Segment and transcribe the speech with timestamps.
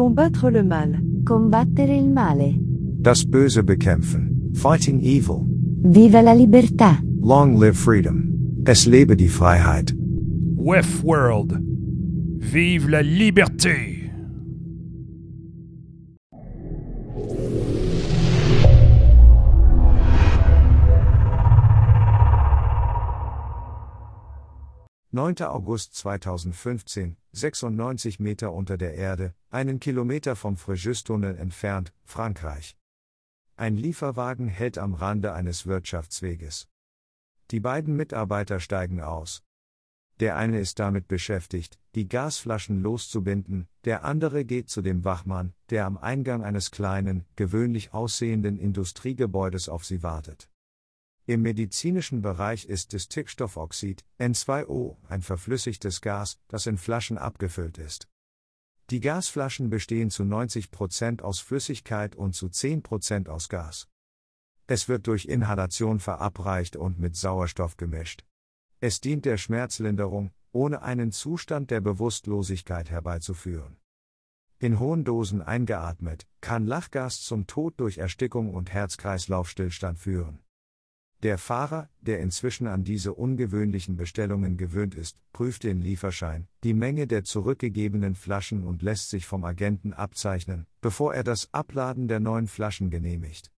[0.00, 0.98] Combattre le mal.
[1.26, 2.54] Combattere il male.
[3.02, 4.50] Das Böse bekämpfen.
[4.54, 5.44] Fighting evil.
[5.82, 7.02] Viva la libertà.
[7.20, 8.62] Long live freedom.
[8.64, 9.92] Es lebe die Freiheit.
[10.56, 11.60] WEF World.
[12.38, 14.10] Vive la liberté!
[25.12, 32.76] Neunter August 2015, 96 Meter unter der Erde, einen Kilometer vom Fréjus-Tunnel entfernt, Frankreich.
[33.56, 36.68] Ein Lieferwagen hält am Rande eines Wirtschaftsweges.
[37.50, 39.42] Die beiden Mitarbeiter steigen aus.
[40.18, 45.86] Der eine ist damit beschäftigt, die Gasflaschen loszubinden, der andere geht zu dem Wachmann, der
[45.86, 50.50] am Eingang eines kleinen, gewöhnlich aussehenden Industriegebäudes auf sie wartet.
[51.30, 58.08] Im medizinischen Bereich ist das Stickstoffoxid, N2O, ein verflüssigtes Gas, das in Flaschen abgefüllt ist.
[58.90, 63.86] Die Gasflaschen bestehen zu 90% aus Flüssigkeit und zu 10% aus Gas.
[64.66, 68.24] Es wird durch Inhalation verabreicht und mit Sauerstoff gemischt.
[68.80, 73.76] Es dient der Schmerzlinderung, ohne einen Zustand der Bewusstlosigkeit herbeizuführen.
[74.58, 80.40] In hohen Dosen eingeatmet, kann Lachgas zum Tod durch Erstickung und Herz-Kreislauf-Stillstand führen.
[81.22, 87.06] Der Fahrer, der inzwischen an diese ungewöhnlichen Bestellungen gewöhnt ist, prüft den Lieferschein, die Menge
[87.06, 92.46] der zurückgegebenen Flaschen und lässt sich vom Agenten abzeichnen, bevor er das Abladen der neuen
[92.46, 93.52] Flaschen genehmigt.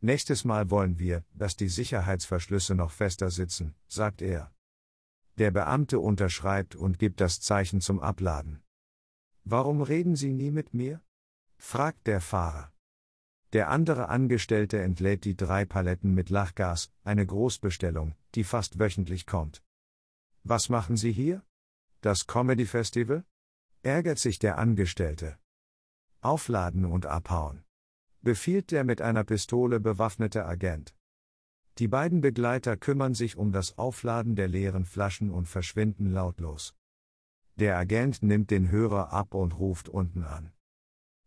[0.00, 4.50] Nächstes Mal wollen wir, dass die Sicherheitsverschlüsse noch fester sitzen, sagt er.
[5.38, 8.62] Der Beamte unterschreibt und gibt das Zeichen zum Abladen.
[9.44, 11.00] Warum reden Sie nie mit mir?
[11.56, 12.72] fragt der Fahrer.
[13.52, 19.62] Der andere Angestellte entlädt die drei Paletten mit Lachgas, eine Großbestellung, die fast wöchentlich kommt.
[20.44, 21.42] Was machen Sie hier?
[22.00, 23.24] Das Comedy Festival?
[23.82, 25.38] ärgert sich der Angestellte.
[26.20, 27.64] Aufladen und abhauen
[28.22, 30.94] befiehlt der mit einer Pistole bewaffnete Agent.
[31.78, 36.74] Die beiden Begleiter kümmern sich um das Aufladen der leeren Flaschen und verschwinden lautlos.
[37.56, 40.52] Der Agent nimmt den Hörer ab und ruft unten an.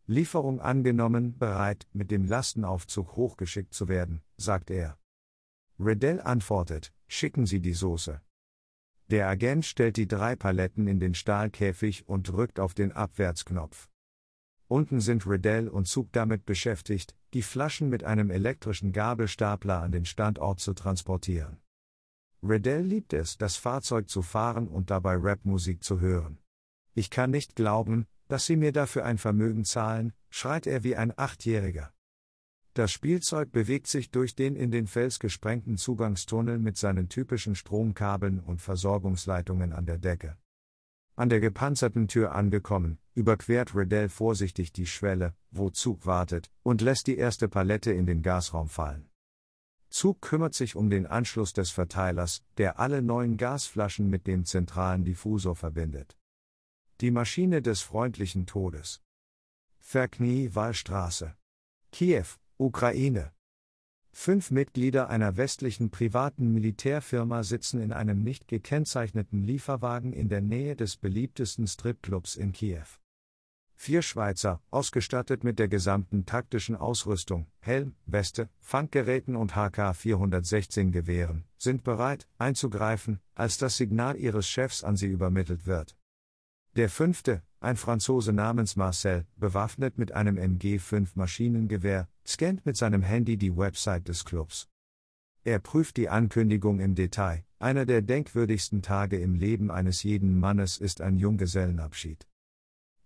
[0.05, 4.97] Lieferung angenommen, bereit, mit dem Lastenaufzug hochgeschickt zu werden, sagt er.
[5.79, 8.21] Riddell antwortet, schicken Sie die Soße.
[9.07, 13.89] Der Agent stellt die drei Paletten in den Stahlkäfig und drückt auf den Abwärtsknopf.
[14.67, 20.05] Unten sind Riddell und Zug damit beschäftigt, die Flaschen mit einem elektrischen Gabelstapler an den
[20.05, 21.59] Standort zu transportieren.
[22.41, 26.39] Riddell liebt es, das Fahrzeug zu fahren und dabei Rapmusik zu hören.
[26.93, 31.13] Ich kann nicht glauben, dass Sie mir dafür ein Vermögen zahlen, schreit er wie ein
[31.17, 31.93] Achtjähriger.
[32.73, 38.39] Das Spielzeug bewegt sich durch den in den Fels gesprengten Zugangstunnel mit seinen typischen Stromkabeln
[38.39, 40.37] und Versorgungsleitungen an der Decke.
[41.15, 47.05] An der gepanzerten Tür angekommen, überquert Riddell vorsichtig die Schwelle, wo Zug wartet, und lässt
[47.05, 49.07] die erste Palette in den Gasraum fallen.
[49.89, 55.05] Zug kümmert sich um den Anschluss des Verteilers, der alle neuen Gasflaschen mit dem zentralen
[55.05, 56.17] Diffusor verbindet.
[57.01, 59.01] Die Maschine des freundlichen Todes.
[59.79, 61.35] Verknie Wallstraße.
[61.91, 62.25] Kiew,
[62.57, 63.33] Ukraine.
[64.11, 70.75] Fünf Mitglieder einer westlichen privaten Militärfirma sitzen in einem nicht gekennzeichneten Lieferwagen in der Nähe
[70.75, 72.85] des beliebtesten Stripclubs in Kiew.
[73.75, 81.83] Vier Schweizer, ausgestattet mit der gesamten taktischen Ausrüstung, Helm, Weste, Fanggeräten und HK-416 Gewehren, sind
[81.83, 85.97] bereit, einzugreifen, als das Signal ihres Chefs an sie übermittelt wird.
[86.75, 93.37] Der fünfte, ein Franzose namens Marcel, bewaffnet mit einem MG5 Maschinengewehr, scannt mit seinem Handy
[93.37, 94.67] die Website des Clubs.
[95.43, 97.45] Er prüft die Ankündigung im Detail.
[97.59, 102.27] Einer der denkwürdigsten Tage im Leben eines jeden Mannes ist ein Junggesellenabschied.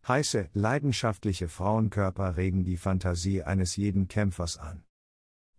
[0.08, 4.86] Heiße, leidenschaftliche Frauenkörper regen die Fantasie eines jeden Kämpfers an.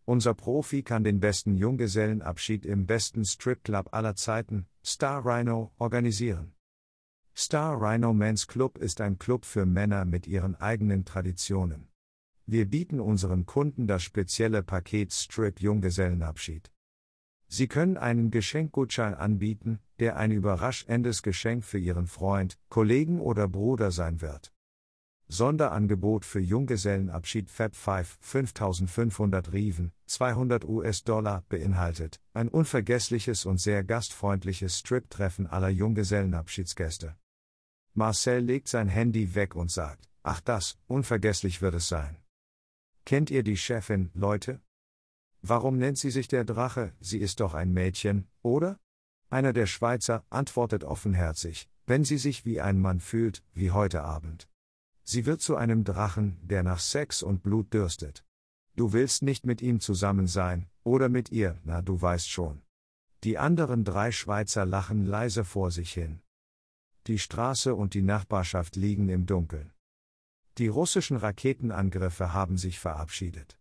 [0.07, 6.55] Unser Profi kann den besten Junggesellenabschied im besten Stripclub aller Zeiten, Star Rhino, organisieren.
[7.41, 11.87] Star Rhino Men's Club ist ein Club für Männer mit ihren eigenen Traditionen.
[12.47, 16.73] Wir bieten unseren Kunden das spezielle Paket Strip Junggesellenabschied.
[17.47, 23.93] Sie können einen Geschenkgutschein anbieten, der ein überraschendes Geschenk für Ihren Freund, Kollegen oder Bruder
[23.93, 24.53] sein wird.
[25.29, 34.81] Sonderangebot für Junggesellenabschied Fab 5 5500 Riven, 200 US-Dollar beinhaltet ein unvergessliches und sehr gastfreundliches
[34.81, 37.15] Strip-Treffen aller Junggesellenabschiedsgäste.
[37.95, 42.17] Marcel legt sein Handy weg und sagt, ach das, unvergesslich wird es sein.
[43.05, 44.61] Kennt ihr die Chefin, Leute?
[45.43, 48.79] Warum nennt sie sich der Drache, sie ist doch ein Mädchen, oder?
[49.31, 54.49] Einer der Schweizer antwortet offenherzig, wenn sie sich wie ein Mann fühlt, wie heute Abend.
[55.05, 58.25] Sie wird zu einem Drachen, der nach Sex und Blut dürstet.
[58.77, 62.63] Du willst nicht mit ihm zusammen sein, oder mit ihr, na du weißt schon.
[63.25, 66.21] Die anderen drei Schweizer lachen leise vor sich hin.
[67.09, 69.73] Die Straße und die Nachbarschaft liegen im Dunkeln.
[70.59, 73.59] Die russischen Raketenangriffe haben sich verabschiedet.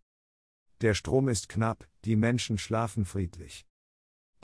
[0.82, 3.66] Der Strom ist knapp, die Menschen schlafen friedlich.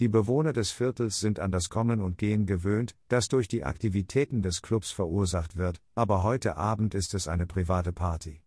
[0.01, 4.41] Die Bewohner des Viertels sind an das Kommen und Gehen gewöhnt, das durch die Aktivitäten
[4.41, 8.43] des Clubs verursacht wird, aber heute Abend ist es eine private Party.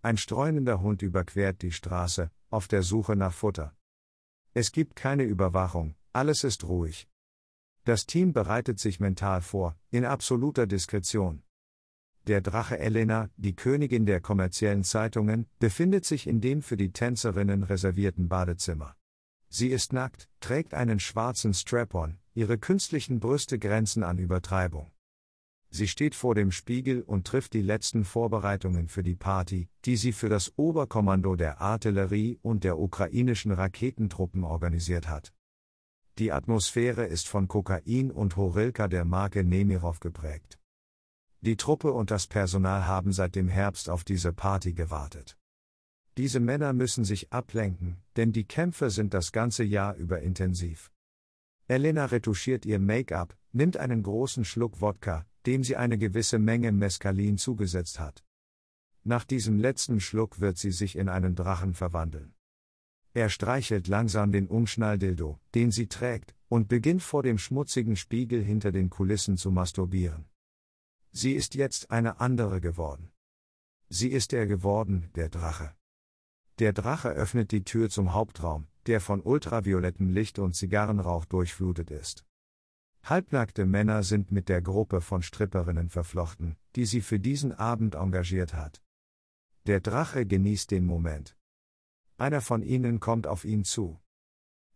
[0.00, 3.76] Ein streunender Hund überquert die Straße, auf der Suche nach Futter.
[4.54, 7.06] Es gibt keine Überwachung, alles ist ruhig.
[7.84, 11.42] Das Team bereitet sich mental vor, in absoluter Diskretion.
[12.26, 17.62] Der Drache Elena, die Königin der kommerziellen Zeitungen, befindet sich in dem für die Tänzerinnen
[17.62, 18.96] reservierten Badezimmer.
[19.50, 24.90] Sie ist nackt, trägt einen schwarzen Strap-on, ihre künstlichen Brüste grenzen an Übertreibung.
[25.68, 30.12] Sie steht vor dem Spiegel und trifft die letzten Vorbereitungen für die Party, die sie
[30.12, 35.33] für das Oberkommando der Artillerie und der ukrainischen Raketentruppen organisiert hat.
[36.18, 40.60] Die Atmosphäre ist von Kokain und Horilka der Marke Nemirov geprägt.
[41.40, 45.36] Die Truppe und das Personal haben seit dem Herbst auf diese Party gewartet.
[46.16, 50.92] Diese Männer müssen sich ablenken, denn die Kämpfe sind das ganze Jahr über intensiv.
[51.66, 57.38] Elena retuschiert ihr Make-up, nimmt einen großen Schluck Wodka, dem sie eine gewisse Menge Mescalin
[57.38, 58.22] zugesetzt hat.
[59.02, 62.34] Nach diesem letzten Schluck wird sie sich in einen Drachen verwandeln.
[63.14, 68.72] Er streichelt langsam den Umschnalldildo, den sie trägt, und beginnt vor dem schmutzigen Spiegel hinter
[68.72, 70.26] den Kulissen zu masturbieren.
[71.12, 73.12] Sie ist jetzt eine andere geworden.
[73.88, 75.76] Sie ist er geworden, der Drache.
[76.58, 82.24] Der Drache öffnet die Tür zum Hauptraum, der von ultraviolettem Licht und Zigarrenrauch durchflutet ist.
[83.04, 88.54] Halbnackte Männer sind mit der Gruppe von Stripperinnen verflochten, die sie für diesen Abend engagiert
[88.54, 88.82] hat.
[89.66, 91.36] Der Drache genießt den Moment.
[92.16, 93.98] Einer von ihnen kommt auf ihn zu.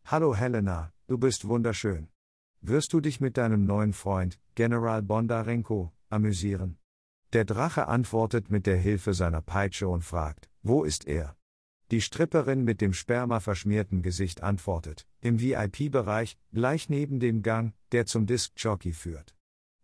[0.04, 2.08] Hallo Helena, du bist wunderschön.
[2.60, 6.78] Wirst du dich mit deinem neuen Freund, General Bondarenko, amüsieren.
[7.32, 11.36] Der Drache antwortet mit der Hilfe seiner Peitsche und fragt, wo ist er?
[11.92, 18.26] Die Stripperin mit dem spermaverschmierten Gesicht antwortet, im VIP-Bereich, gleich neben dem Gang, der zum
[18.26, 19.37] Disc-Jockey führt.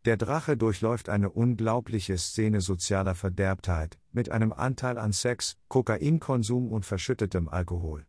[0.05, 6.85] Der Drache durchläuft eine unglaubliche Szene sozialer Verderbtheit, mit einem Anteil an Sex, Kokainkonsum und
[6.85, 8.07] verschüttetem Alkohol.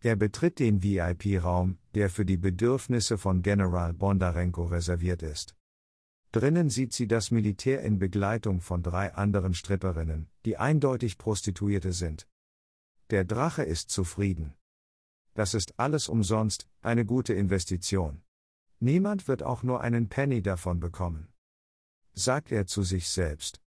[0.00, 5.56] Er betritt den VIP-Raum, der für die Bedürfnisse von General Bondarenko reserviert ist.
[6.32, 12.28] Drinnen sieht sie das Militär in Begleitung von drei anderen Stripperinnen, die eindeutig Prostituierte sind.
[13.08, 14.52] Der Drache ist zufrieden.
[15.32, 18.20] Das ist alles umsonst, eine gute Investition.
[18.78, 21.28] Niemand wird auch nur einen Penny davon bekommen.
[22.12, 23.62] Sagt er zu sich selbst.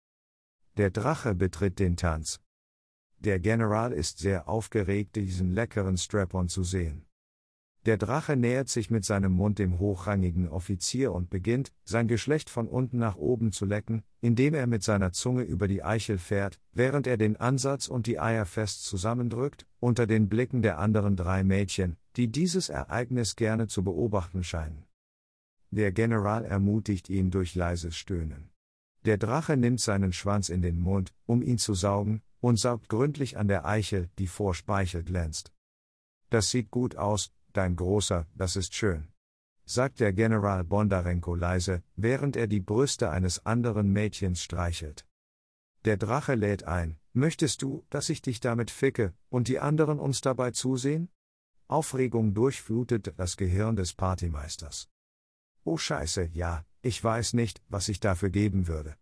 [0.76, 2.42] Der Drache betritt den Tanz.
[3.20, 7.08] Der General ist sehr aufgeregt, diesen leckeren Strap-on zu sehen.
[7.86, 12.68] Der Drache nähert sich mit seinem Mund dem hochrangigen Offizier und beginnt, sein Geschlecht von
[12.68, 17.08] unten nach oben zu lecken, indem er mit seiner Zunge über die Eichel fährt, während
[17.08, 21.96] er den Ansatz und die Eier fest zusammendrückt, unter den Blicken der anderen drei Mädchen,
[22.18, 24.87] die dieses Ereignis gerne zu beobachten scheinen.
[25.72, 28.50] Der General ermutigt ihn durch leises Stöhnen.
[29.06, 33.38] Der Drache nimmt seinen Schwanz in den Mund, um ihn zu saugen, und saugt gründlich
[33.38, 35.52] an der Eichel, die vor Speichel glänzt.
[36.30, 39.08] Das sieht gut aus, dein Großer, das ist schön.
[39.66, 45.06] Sagt der General Bondarenko leise, während er die Brüste eines anderen Mädchens streichelt.
[45.84, 50.22] Der Drache lädt ein, möchtest du, dass ich dich damit ficke, und die anderen uns
[50.22, 51.10] dabei zusehen?
[51.68, 54.90] Aufregung durchflutet das Gehirn des Partymeisters.
[55.68, 58.96] Oh Scheiße, ja, ich weiß nicht, was ich dafür geben würde.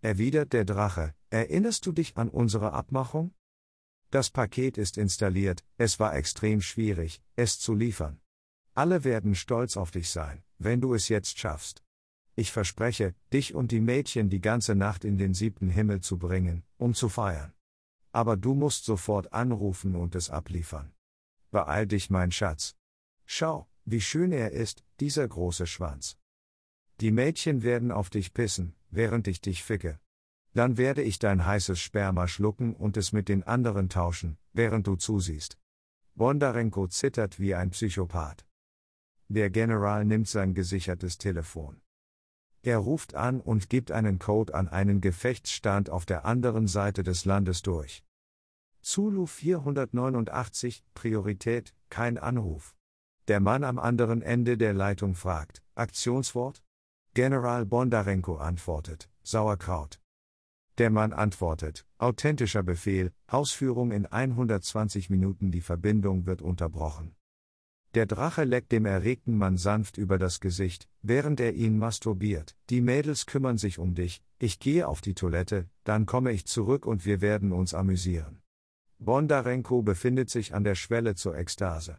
[0.00, 3.32] Erwidert der Drache, erinnerst du dich an unsere Abmachung?
[4.10, 8.20] Das Paket ist installiert, es war extrem schwierig, es zu liefern.
[8.74, 11.84] Alle werden stolz auf dich sein, wenn du es jetzt schaffst.
[12.34, 16.64] Ich verspreche, dich und die Mädchen die ganze Nacht in den siebten Himmel zu bringen,
[16.78, 17.52] um zu feiern.
[18.10, 20.92] Aber du musst sofort anrufen und es abliefern.
[21.52, 22.74] Beeil dich, mein Schatz.
[23.24, 26.18] Schau, wie schön er ist, dieser große Schwanz.
[27.00, 30.00] Die Mädchen werden auf dich pissen, während ich dich ficke.
[30.54, 34.96] Dann werde ich dein heißes Sperma schlucken und es mit den anderen tauschen, während du
[34.96, 35.58] zusiehst.
[36.14, 38.44] Bondarenko zittert wie ein Psychopath.
[39.28, 41.80] Der General nimmt sein gesichertes Telefon.
[42.62, 47.24] Er ruft an und gibt einen Code an einen Gefechtsstand auf der anderen Seite des
[47.24, 48.02] Landes durch.
[48.80, 52.74] Zulu 489, Priorität, kein Anruf.
[53.28, 56.62] Der Mann am anderen Ende der Leitung fragt, Aktionswort?
[57.12, 60.00] General Bondarenko antwortet, Sauerkraut.
[60.78, 67.14] Der Mann antwortet, authentischer Befehl, Ausführung in 120 Minuten, die Verbindung wird unterbrochen.
[67.92, 72.56] Der Drache leckt dem erregten Mann sanft über das Gesicht, während er ihn masturbiert.
[72.70, 76.86] Die Mädels kümmern sich um dich, ich gehe auf die Toilette, dann komme ich zurück
[76.86, 78.40] und wir werden uns amüsieren.
[78.98, 81.98] Bondarenko befindet sich an der Schwelle zur Ekstase.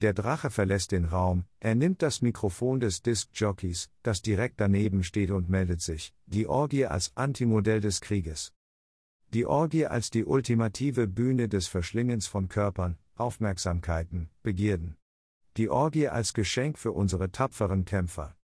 [0.00, 5.32] Der Drache verlässt den Raum, er nimmt das Mikrofon des Disc-Jockeys, das direkt daneben steht
[5.32, 8.52] und meldet sich, die Orgie als Antimodell des Krieges.
[9.34, 14.96] Die Orgie als die ultimative Bühne des Verschlingens von Körpern, Aufmerksamkeiten, Begierden.
[15.56, 18.36] Die Orgie als Geschenk für unsere tapferen Kämpfer.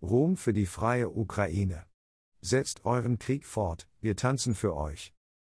[0.00, 1.84] Ruhm für die freie Ukraine.
[2.40, 5.12] Setzt euren Krieg fort, wir tanzen für euch.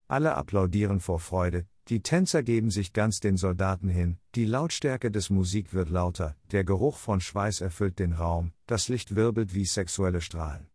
[0.07, 5.31] Alle applaudieren vor Freude, die Tänzer geben sich ganz den Soldaten hin, die Lautstärke des
[5.31, 10.21] Musik wird lauter, der Geruch von Schweiß erfüllt den Raum, das Licht wirbelt wie sexuelle
[10.21, 10.67] Strahlen.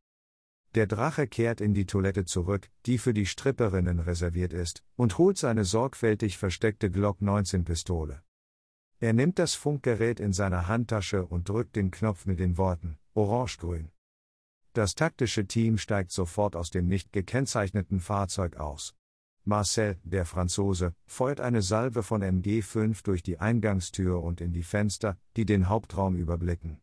[0.74, 5.38] Der Drache kehrt in die Toilette zurück, die für die Stripperinnen reserviert ist, und holt
[5.38, 8.22] seine sorgfältig versteckte Glock 19 Pistole.
[8.98, 13.92] Er nimmt das Funkgerät in seiner Handtasche und drückt den Knopf mit den Worten Orange-Grün.
[14.72, 18.96] Das taktische Team steigt sofort aus dem nicht gekennzeichneten Fahrzeug aus.
[19.46, 25.18] Marcel, der Franzose, feuert eine Salve von MG5 durch die Eingangstür und in die Fenster,
[25.36, 26.80] die den Hauptraum überblicken.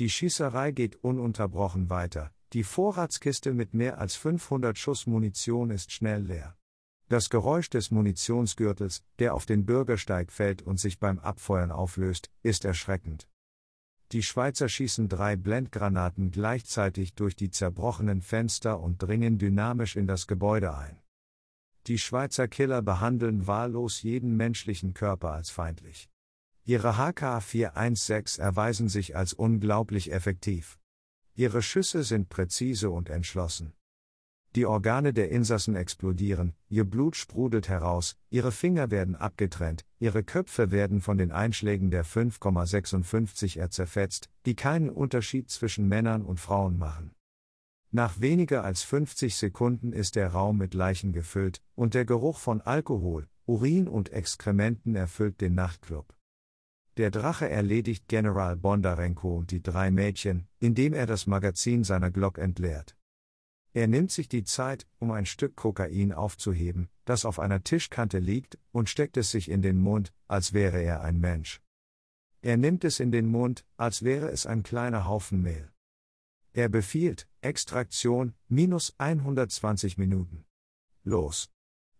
[0.00, 6.22] Die Schießerei geht ununterbrochen weiter, die Vorratskiste mit mehr als 500 Schuss Munition ist schnell
[6.22, 6.56] leer.
[7.10, 12.64] Das Geräusch des Munitionsgürtels, der auf den Bürgersteig fällt und sich beim Abfeuern auflöst, ist
[12.64, 13.28] erschreckend.
[14.12, 20.26] Die Schweizer schießen drei Blendgranaten gleichzeitig durch die zerbrochenen Fenster und dringen dynamisch in das
[20.26, 20.98] Gebäude ein.
[21.88, 26.09] Die Schweizer Killer behandeln wahllos jeden menschlichen Körper als feindlich.
[26.70, 30.78] Ihre HK416 erweisen sich als unglaublich effektiv.
[31.34, 33.72] Ihre Schüsse sind präzise und entschlossen.
[34.54, 40.70] Die Organe der Insassen explodieren, ihr Blut sprudelt heraus, ihre Finger werden abgetrennt, ihre Köpfe
[40.70, 47.10] werden von den Einschlägen der 5,56er zerfetzt, die keinen Unterschied zwischen Männern und Frauen machen.
[47.90, 52.60] Nach weniger als 50 Sekunden ist der Raum mit Leichen gefüllt, und der Geruch von
[52.60, 56.14] Alkohol, Urin und Exkrementen erfüllt den Nachtclub.
[57.00, 62.36] Der Drache erledigt General Bondarenko und die drei Mädchen, indem er das Magazin seiner Glock
[62.36, 62.94] entleert.
[63.72, 68.58] Er nimmt sich die Zeit, um ein Stück Kokain aufzuheben, das auf einer Tischkante liegt,
[68.70, 71.62] und steckt es sich in den Mund, als wäre er ein Mensch.
[72.42, 75.72] Er nimmt es in den Mund, als wäre es ein kleiner Haufen Mehl.
[76.52, 80.44] Er befiehlt, Extraktion, minus 120 Minuten.
[81.02, 81.50] Los.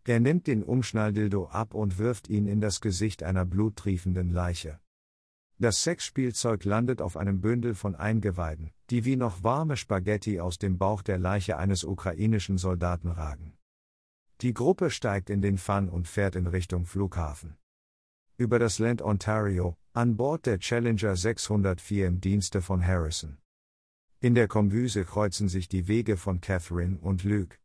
[0.05, 4.79] Er nimmt den Umschnalldildo ab und wirft ihn in das Gesicht einer bluttriefenden Leiche.
[5.63, 10.79] Das Sexspielzeug landet auf einem Bündel von Eingeweiden, die wie noch warme Spaghetti aus dem
[10.79, 13.53] Bauch der Leiche eines ukrainischen Soldaten ragen.
[14.41, 17.59] Die Gruppe steigt in den Fun und fährt in Richtung Flughafen.
[18.39, 23.37] Über das Land Ontario, an Bord der Challenger 604 im Dienste von Harrison.
[24.19, 27.59] In der Kombüse kreuzen sich die Wege von Catherine und Luke.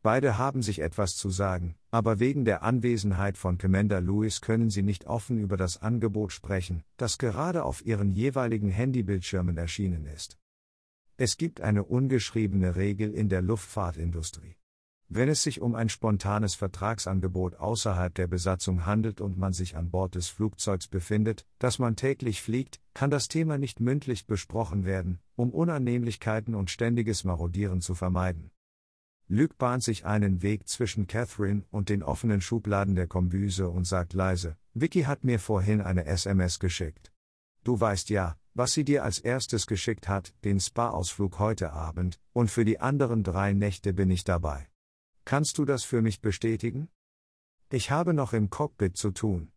[0.00, 4.82] Beide haben sich etwas zu sagen, aber wegen der Anwesenheit von Commander Lewis können sie
[4.82, 10.36] nicht offen über das Angebot sprechen, das gerade auf ihren jeweiligen Handybildschirmen erschienen ist.
[11.16, 14.56] Es gibt eine ungeschriebene Regel in der Luftfahrtindustrie.
[15.08, 19.88] Wenn es sich um ein spontanes Vertragsangebot außerhalb der Besatzung handelt und man sich an
[19.90, 25.18] Bord des Flugzeugs befindet, das man täglich fliegt, kann das Thema nicht mündlich besprochen werden,
[25.34, 28.50] um Unannehmlichkeiten und ständiges Marodieren zu vermeiden.
[29.28, 34.12] Luke bahnt sich einen Weg zwischen Catherine und den offenen Schubladen der Kombüse und sagt
[34.12, 37.12] leise, Vicky hat mir vorhin eine SMS geschickt.
[37.64, 42.50] Du weißt ja, was sie dir als erstes geschickt hat, den Spa-Ausflug heute Abend, und
[42.50, 44.68] für die anderen drei Nächte bin ich dabei.
[45.24, 46.88] Kannst du das für mich bestätigen?
[47.68, 49.50] Ich habe noch im Cockpit zu tun.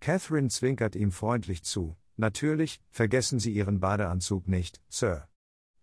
[0.00, 1.96] Catherine zwinkert ihm freundlich zu.
[2.16, 5.28] Natürlich, vergessen Sie Ihren Badeanzug nicht, Sir.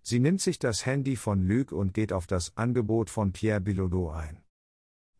[0.01, 4.09] Sie nimmt sich das Handy von Luc und geht auf das Angebot von Pierre Bilodeau
[4.11, 4.43] ein.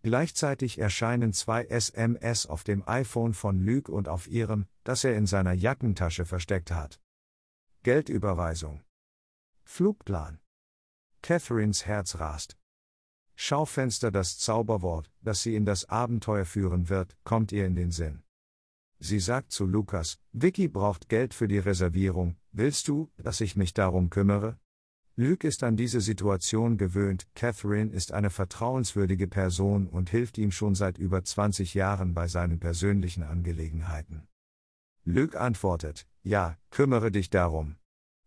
[0.01, 5.25] Gleichzeitig erscheinen zwei SMS auf dem iPhone von Luc und auf ihrem, das er in
[5.25, 7.01] seiner Jackentasche versteckt hat.
[7.83, 8.81] Geldüberweisung.
[9.65, 10.39] Flugplan.
[11.21, 12.57] Catherines Herz rast.
[13.35, 18.23] Schaufenster Das Zauberwort, das sie in das Abenteuer führen wird, kommt ihr in den Sinn.
[18.99, 23.73] Sie sagt zu Lukas, Vicky braucht Geld für die Reservierung, willst du, dass ich mich
[23.73, 24.59] darum kümmere?
[25.21, 30.75] Luke ist an diese Situation gewöhnt, Catherine ist eine vertrauenswürdige Person und hilft ihm schon
[30.75, 34.29] seit über 20 Jahren bei seinen persönlichen Angelegenheiten.
[35.03, 37.75] Luke antwortet, ja, kümmere dich darum.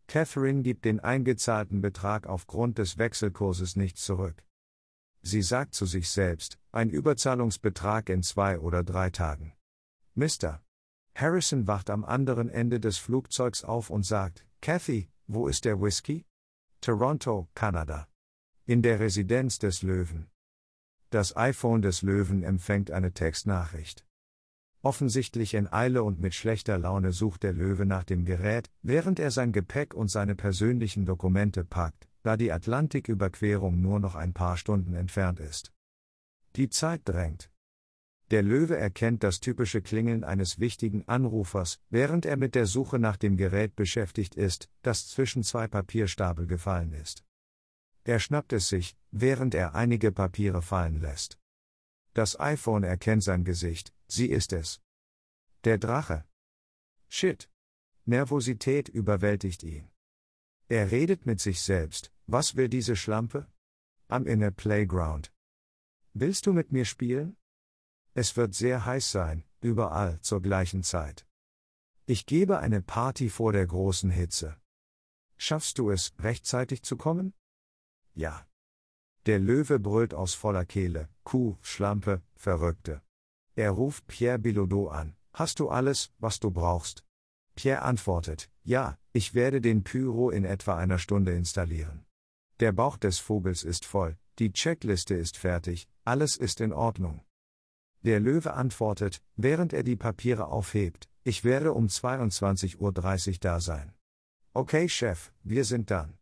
[0.07, 4.45] Catherine gibt den eingezahlten Betrag aufgrund des Wechselkurses nicht zurück.
[5.23, 9.55] Sie sagt zu sich selbst, ein Überzahlungsbetrag in zwei oder drei Tagen.
[10.15, 10.61] Mr.
[11.15, 16.27] Harrison wacht am anderen Ende des Flugzeugs auf und sagt, Kathy, wo ist der Whisky?
[16.83, 18.09] Toronto, Kanada.
[18.67, 20.29] In der Residenz des Löwen.
[21.11, 24.05] Das iPhone des Löwen empfängt eine Textnachricht.
[24.83, 29.31] Offensichtlich in Eile und mit schlechter Laune sucht der Löwe nach dem Gerät, während er
[29.31, 34.95] sein Gepäck und seine persönlichen Dokumente packt, da die Atlantiküberquerung nur noch ein paar Stunden
[34.95, 35.73] entfernt ist.
[36.57, 37.52] Die Zeit drängt.
[38.33, 43.19] Der Löwe erkennt das typische Klingeln eines wichtigen Anrufers, während er mit der Suche nach
[43.19, 47.27] dem Gerät beschäftigt ist, das zwischen zwei Papierstapel gefallen ist.
[48.05, 51.39] Er schnappt es sich, während er einige Papiere fallen lässt.
[52.15, 54.81] Das iPhone erkennt sein Gesicht, sie ist es.
[55.65, 56.25] Der Drache.
[57.11, 57.51] Shit.
[58.07, 59.91] Nervosität überwältigt ihn.
[60.69, 63.47] Er redet mit sich selbst, was will diese Schlampe?
[64.09, 65.31] I'm in a playground.
[66.15, 67.37] Willst du mit mir spielen?
[68.15, 71.27] Es wird sehr heiß sein, überall zur gleichen Zeit.
[72.05, 74.57] Ich gebe eine Party vor der großen Hitze.
[75.39, 77.33] Schaffst du es, rechtzeitig zu kommen?
[78.15, 78.47] Ja.
[79.25, 83.01] Der Löwe brüllt aus voller Kehle, Kuh, Schlampe, Verrückte.
[83.55, 87.05] Er ruft Pierre Bilodeau an, hast du alles, was du brauchst?
[87.55, 92.05] Pierre antwortet, ja, ich werde den Pyro in etwa einer Stunde installieren.
[92.61, 97.25] Der Bauch des Vogels ist voll, die Checkliste ist fertig, alles ist in Ordnung.
[98.05, 103.93] Der Löwe antwortet, während er die Papiere aufhebt, ich werde um 22.30 Uhr da sein.
[104.55, 106.19] Okay, Chef, wir sind dann.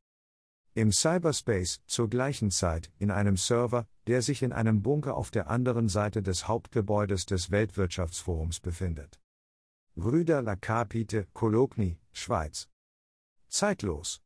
[0.75, 5.49] Im Cyberspace, zur gleichen Zeit, in einem Server, der sich in einem Bunker auf der
[5.51, 9.19] anderen Seite des Hauptgebäudes des Weltwirtschaftsforums befindet.
[9.97, 12.69] Brüder La Capite, Kolokni, Schweiz.
[13.49, 14.21] Zeitlos.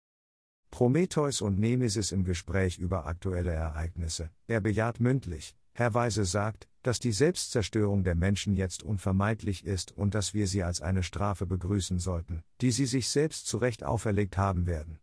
[0.71, 4.31] Prometheus und Nemesis im Gespräch über aktuelle Ereignisse.
[4.49, 10.15] Er bejaht mündlich, Herr Weise sagt, dass die Selbstzerstörung der Menschen jetzt unvermeidlich ist und
[10.15, 14.37] dass wir sie als eine Strafe begrüßen sollten, die sie sich selbst zu Recht auferlegt
[14.37, 14.99] haben werden.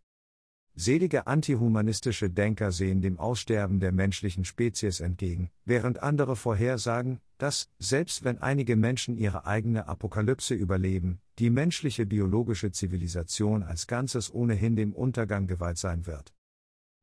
[0.74, 8.24] Selige antihumanistische Denker sehen dem Aussterben der menschlichen Spezies entgegen, während andere vorhersagen, dass, selbst
[8.24, 14.94] wenn einige Menschen ihre eigene Apokalypse überleben, die menschliche biologische Zivilisation als Ganzes ohnehin dem
[14.94, 16.32] Untergang geweiht sein wird.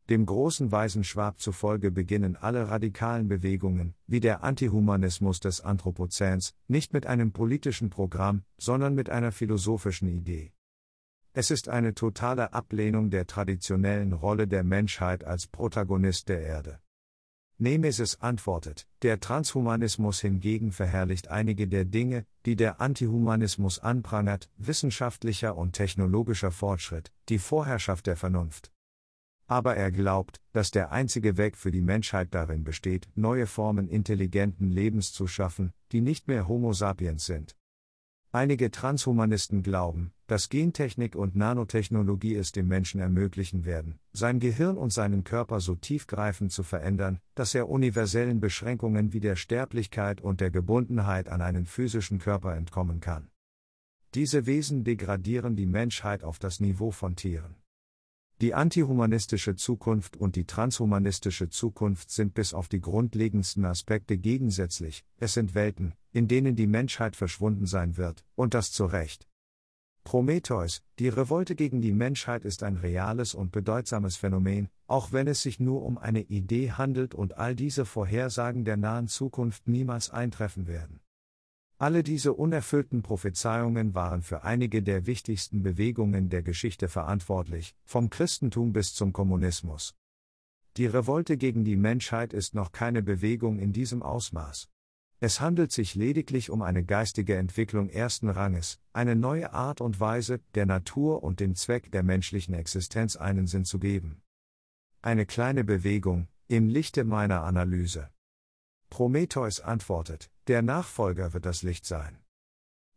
[0.10, 6.94] Dem großen weisen Schwab zufolge beginnen alle radikalen Bewegungen, wie der Antihumanismus des Anthropozäns, nicht
[6.94, 10.52] mit einem politischen Programm, sondern mit einer philosophischen Idee.
[11.34, 16.80] Es ist eine totale Ablehnung der traditionellen Rolle der Menschheit als Protagonist der Erde.
[17.60, 25.74] Nemesis antwortet, der Transhumanismus hingegen verherrlicht einige der Dinge, die der Antihumanismus anprangert, wissenschaftlicher und
[25.74, 28.72] technologischer Fortschritt, die Vorherrschaft der Vernunft
[29.50, 34.70] aber er glaubt, dass der einzige Weg für die Menschheit darin besteht, neue Formen intelligenten
[34.70, 37.56] Lebens zu schaffen, die nicht mehr Homo sapiens sind.
[38.32, 44.94] Einige Transhumanisten glauben, dass Gentechnik und Nanotechnologie es dem Menschen ermöglichen werden, sein Gehirn und
[44.94, 50.52] seinen Körper so tiefgreifend zu verändern, dass er universellen Beschränkungen wie der Sterblichkeit und der
[50.52, 53.32] Gebundenheit an einen physischen Körper entkommen kann.
[54.14, 57.59] Diese Wesen degradieren die Menschheit auf das Niveau von Tieren.
[58.42, 65.34] Die antihumanistische Zukunft und die transhumanistische Zukunft sind bis auf die grundlegendsten Aspekte gegensätzlich, es
[65.34, 69.28] sind Welten, in denen die Menschheit verschwunden sein wird, und das zu Recht.
[70.06, 75.42] Prometheus, die Revolte gegen die Menschheit ist ein reales und bedeutsames Phänomen, auch wenn es
[75.42, 80.66] sich nur um eine Idee handelt und all diese Vorhersagen der nahen Zukunft niemals eintreffen
[80.66, 81.02] werden.
[81.82, 88.74] Alle diese unerfüllten Prophezeiungen waren für einige der wichtigsten Bewegungen der Geschichte verantwortlich, vom Christentum
[88.74, 89.96] bis zum Kommunismus.
[90.76, 94.70] Die Revolte gegen die Menschheit ist noch keine Bewegung in diesem Ausmaß.
[95.22, 100.42] Es handelt sich lediglich um eine geistige Entwicklung ersten Ranges, eine neue Art und Weise,
[100.56, 104.22] der Natur und dem Zweck der menschlichen Existenz einen Sinn zu geben.
[105.02, 108.10] Eine kleine Bewegung, im Lichte meiner Analyse.
[108.90, 112.18] Prometheus antwortet, der Nachfolger wird das Licht sein.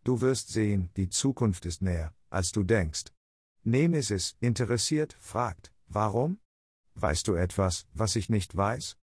[0.05, 3.13] Du wirst sehen, die Zukunft ist näher, als du denkst.
[3.63, 6.41] Nemesis, interessiert, fragt, warum?
[6.95, 8.97] Weißt du etwas, was ich nicht weiß?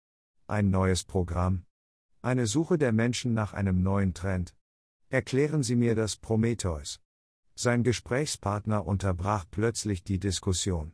[0.47, 1.65] Ein neues Programm?
[2.21, 4.55] Eine Suche der Menschen nach einem neuen Trend?
[5.09, 7.01] Erklären Sie mir das Prometheus.
[7.53, 10.93] Sein Gesprächspartner unterbrach plötzlich die Diskussion.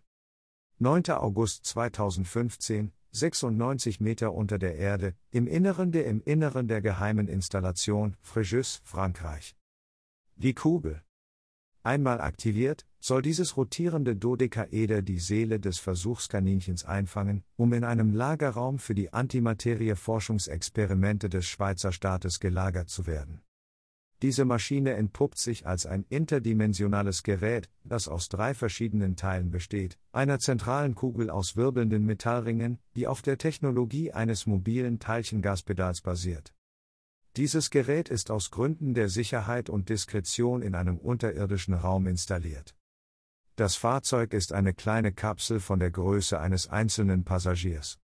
[0.80, 1.12] 9.
[1.12, 8.17] August 2015, 96 Meter unter der Erde, im Inneren der im Inneren der geheimen Installation,
[8.23, 9.56] Fréjus, Frankreich.
[10.36, 11.04] Die Kugel.
[11.84, 18.80] Einmal aktiviert, soll dieses rotierende Dodekaeder die Seele des Versuchskaninchens einfangen, um in einem Lagerraum
[18.80, 23.41] für die Antimaterie-Forschungsexperimente des Schweizer Staates gelagert zu werden.
[24.24, 30.40] Diese Maschine entpuppt sich als ein interdimensionales Gerät, das aus drei verschiedenen Teilen besteht, einer
[30.40, 36.54] zentralen Kugel aus wirbelnden Metallringen, die auf der Technologie eines mobilen Teilchengaspedals basiert.
[37.36, 42.78] Dieses Gerät ist aus Gründen der Sicherheit und Diskretion in einem unterirdischen Raum installiert.
[43.58, 48.00] Das Fahrzeug ist eine kleine Kapsel von der Größe eines einzelnen Passagiers.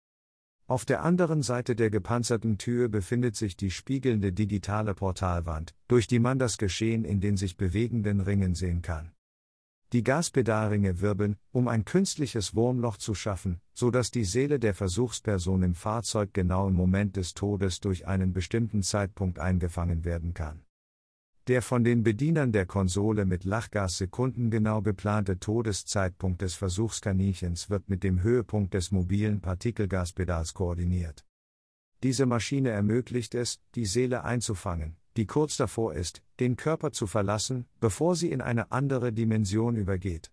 [0.68, 6.18] Auf der anderen Seite der gepanzerten Tür befindet sich die spiegelnde digitale Portalwand, durch die
[6.18, 9.12] man das Geschehen in den sich bewegenden Ringen sehen kann.
[9.92, 15.62] Die Gaspedalringe wirbeln, um ein künstliches Wurmloch zu schaffen, so dass die Seele der Versuchsperson
[15.62, 20.65] im Fahrzeug genau im Moment des Todes durch einen bestimmten Zeitpunkt eingefangen werden kann.
[21.48, 28.02] Der von den Bedienern der Konsole mit Lachgas sekundengenau geplante Todeszeitpunkt des Versuchskaninchens wird mit
[28.02, 31.24] dem Höhepunkt des mobilen Partikelgaspedals koordiniert.
[32.02, 37.66] Diese Maschine ermöglicht es, die Seele einzufangen, die kurz davor ist, den Körper zu verlassen,
[37.78, 40.32] bevor sie in eine andere Dimension übergeht.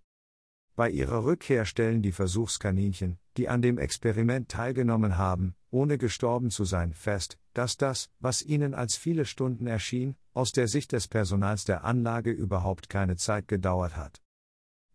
[0.76, 6.64] Bei ihrer Rückkehr stellen die Versuchskaninchen, die an dem Experiment teilgenommen haben, ohne gestorben zu
[6.64, 11.66] sein, fest, dass das, was ihnen als viele Stunden erschien, aus der Sicht des Personals
[11.66, 14.22] der Anlage überhaupt keine Zeit gedauert hat.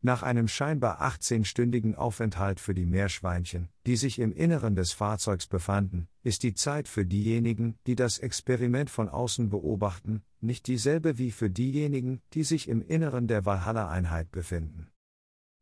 [0.01, 6.07] Nach einem scheinbar 18-stündigen Aufenthalt für die Meerschweinchen, die sich im Inneren des Fahrzeugs befanden,
[6.23, 11.51] ist die Zeit für diejenigen, die das Experiment von außen beobachten, nicht dieselbe wie für
[11.51, 14.89] diejenigen, die sich im Inneren der Valhalla-Einheit befinden.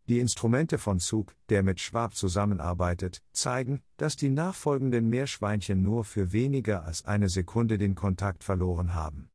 [0.08, 6.32] Die Instrumente von Zug, der mit Schwab zusammenarbeitet, zeigen, dass die nachfolgenden Meerschweinchen nur für
[6.32, 9.30] weniger als eine Sekunde den Kontakt verloren haben.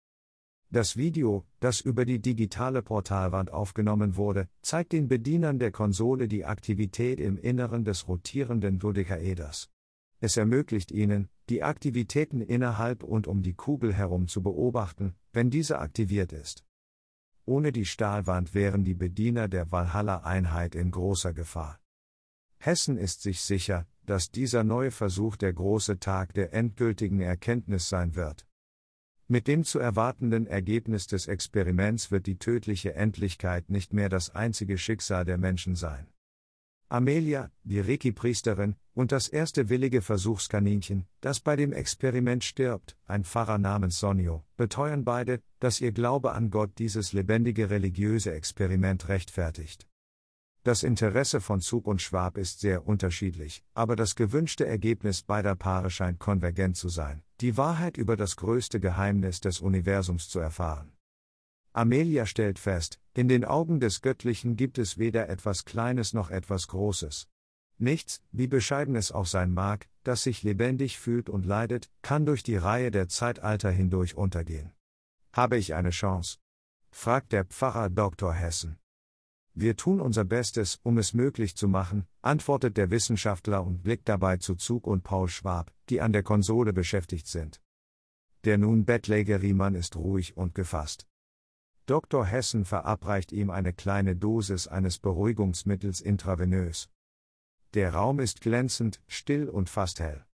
[0.69, 6.45] Das Video, das über die digitale Portalwand aufgenommen wurde, zeigt den Bedienern der Konsole die
[6.45, 9.69] Aktivität im Inneren des rotierenden Dodekaeders.
[10.21, 15.79] Es ermöglicht ihnen, die Aktivitäten innerhalb und um die Kugel herum zu beobachten, wenn diese
[15.79, 16.63] aktiviert ist.
[17.45, 21.79] Ohne die Stahlwand wären die Bediener der Valhalla-Einheit in großer Gefahr.
[22.57, 28.15] Hessen ist sich sicher, dass dieser neue Versuch der große Tag der endgültigen Erkenntnis sein
[28.15, 28.45] wird.
[29.27, 34.77] Mit dem zu erwartenden Ergebnis des Experiments wird die tödliche Endlichkeit nicht mehr das einzige
[34.77, 36.07] Schicksal der Menschen sein.
[36.91, 43.57] Amelia, die Reiki-Priesterin, und das erste willige Versuchskaninchen, das bei dem Experiment stirbt, ein Pfarrer
[43.57, 49.87] namens Sonio, beteuern beide, dass ihr Glaube an Gott dieses lebendige religiöse Experiment rechtfertigt.
[50.63, 55.91] Das Interesse von Zug und Schwab ist sehr unterschiedlich, aber das gewünschte Ergebnis beider Paare
[55.91, 60.91] scheint konvergent zu sein, die Wahrheit über das größte Geheimnis des Universums zu erfahren.
[61.73, 66.67] Amelia stellt fest, in den Augen des Göttlichen gibt es weder etwas Kleines noch etwas
[66.67, 67.27] Großes.
[67.77, 72.43] Nichts, wie bescheiden es auch sein mag, das sich lebendig fühlt und leidet, kann durch
[72.43, 74.71] die Reihe der Zeitalter hindurch untergehen.
[75.31, 76.37] Habe ich eine Chance?
[76.91, 78.33] fragt der Pfarrer Dr.
[78.33, 78.77] Hessen.
[79.53, 84.37] Wir tun unser Bestes, um es möglich zu machen, antwortet der Wissenschaftler und blickt dabei
[84.37, 87.61] zu Zug und Paul Schwab, die an der Konsole beschäftigt sind.
[88.43, 91.07] Der nun bettläge Riemann ist ruhig und gefasst.
[91.85, 92.25] Dr.
[92.25, 96.89] Hessen verabreicht ihm eine kleine Dosis eines Beruhigungsmittels intravenös.
[97.73, 100.25] Der Raum ist glänzend, still und fast hell.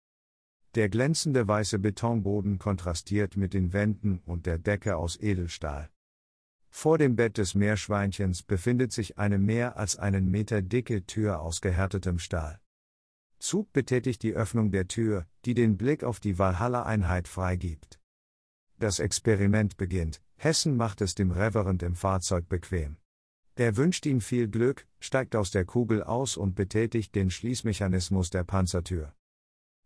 [0.74, 5.90] Der glänzende weiße Betonboden kontrastiert mit den Wänden und der Decke aus Edelstahl.
[6.68, 11.62] Vor dem Bett des Meerschweinchens befindet sich eine mehr als einen Meter dicke Tür aus
[11.62, 12.61] gehärtetem Stahl.
[13.38, 17.98] Zug betätigt die Öffnung der Tür, die den Blick auf die Valhalla-Einheit freigibt.
[18.78, 22.96] Das Experiment beginnt, Hessen macht es dem Reverend im Fahrzeug bequem.
[23.55, 28.44] Er wünscht ihm viel Glück, steigt aus der Kugel aus und betätigt den Schließmechanismus der
[28.44, 29.14] Panzertür.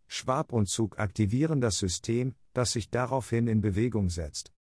[0.08, 4.52] Schwab und Zug aktivieren das System, das sich daraufhin in Bewegung setzt.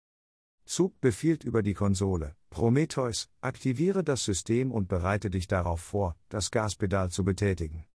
[0.66, 6.51] Zug befiehlt über die Konsole, Prometheus, aktiviere das System und bereite dich darauf vor, das
[6.51, 7.88] Gaspedal zu betätigen.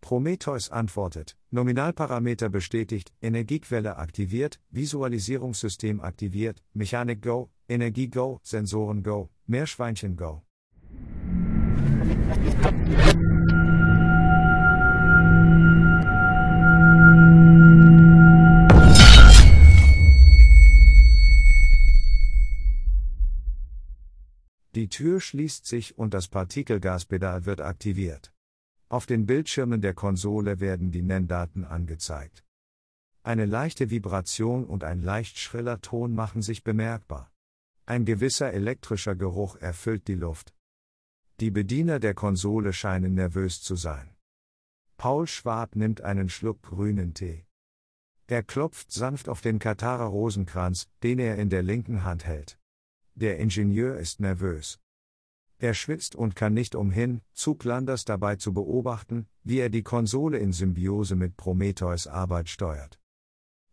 [0.00, 10.16] Prometheus antwortet, Nominalparameter bestätigt, Energiequelle aktiviert, Visualisierungssystem aktiviert, Mechanik Go, Energie Go, Sensoren Go, Meerschweinchen
[10.16, 10.42] Go.
[24.76, 28.32] Die Tür schließt sich und das Partikelgaspedal wird aktiviert.
[28.90, 32.44] Auf den Bildschirmen der Konsole werden die Nenndaten angezeigt.
[33.22, 37.30] Eine leichte Vibration und ein leicht schriller Ton machen sich bemerkbar.
[37.86, 40.56] Ein gewisser elektrischer Geruch erfüllt die Luft.
[41.38, 44.16] Die Bediener der Konsole scheinen nervös zu sein.
[44.96, 47.46] Paul Schwab nimmt einen Schluck grünen Tee.
[48.26, 52.58] Er klopft sanft auf den Katarer Rosenkranz, den er in der linken Hand hält.
[53.14, 54.80] Der Ingenieur ist nervös.
[55.62, 60.52] Er schwitzt und kann nicht umhin, Zuglanders dabei zu beobachten, wie er die Konsole in
[60.52, 62.98] Symbiose mit Prometheus Arbeit steuert.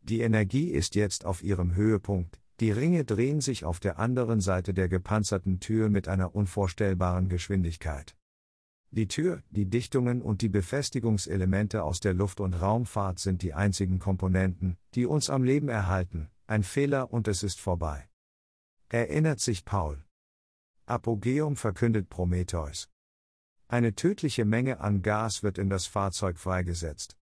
[0.01, 4.73] Die Energie ist jetzt auf ihrem Höhepunkt, die Ringe drehen sich auf der anderen Seite
[4.73, 8.17] der gepanzerten Tür mit einer unvorstellbaren Geschwindigkeit.
[8.91, 13.99] Die Tür, die Dichtungen und die Befestigungselemente aus der Luft- und Raumfahrt sind die einzigen
[13.99, 18.09] Komponenten, die uns am Leben erhalten, ein Fehler und es ist vorbei.
[18.89, 20.03] Erinnert sich Paul.
[20.89, 22.87] Apogeum verkündet Prometheus.
[23.67, 27.17] Eine tödliche Menge an Gas wird in das Fahrzeug freigesetzt.